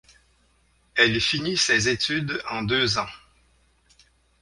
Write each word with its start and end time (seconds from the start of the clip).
Elle 0.95 1.21
finit 1.21 1.57
ses 1.57 1.87
études 1.87 2.41
en 2.49 2.63
deux 2.63 2.97
ans. 2.97 3.05